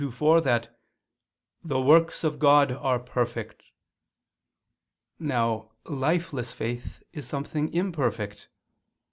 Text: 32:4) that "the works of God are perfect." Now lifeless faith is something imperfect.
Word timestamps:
32:4) 0.03 0.43
that 0.45 0.79
"the 1.63 1.79
works 1.79 2.23
of 2.23 2.39
God 2.39 2.71
are 2.71 2.97
perfect." 2.97 3.65
Now 5.19 5.73
lifeless 5.83 6.51
faith 6.51 7.03
is 7.13 7.27
something 7.27 7.71
imperfect. 7.71 8.49